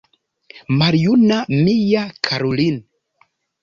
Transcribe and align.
Maljuna 0.79 1.39
mia 1.63 2.09
karulin’! 2.29 2.85